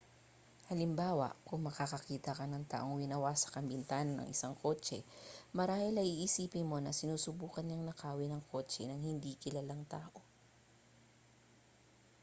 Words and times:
halimbawa 0.73 1.29
kung 1.47 1.61
makakakita 1.69 2.31
ka 2.39 2.45
ng 2.49 2.65
taong 2.71 2.97
winawasak 3.01 3.53
ang 3.55 3.67
bintana 3.71 4.11
ng 4.25 4.33
isang 4.33 4.55
kotse 4.63 4.97
marahil 5.57 5.93
ay 5.97 6.09
iisipin 6.25 6.65
mo 6.69 6.77
na 6.81 6.89
sinusubukan 6.99 7.61
niyang 7.65 7.85
nakawin 7.87 8.33
ang 8.33 8.41
kotse 8.51 8.81
ng 8.89 8.97
hindi 9.09 9.31
kilalang 9.43 9.83
tao 9.93 10.17